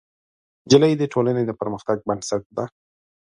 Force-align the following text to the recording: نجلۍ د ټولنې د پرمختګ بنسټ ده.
نجلۍ 0.65 0.93
د 0.97 1.03
ټولنې 1.13 1.43
د 1.45 1.51
پرمختګ 1.59 1.97
بنسټ 2.07 2.43
ده. 2.57 2.65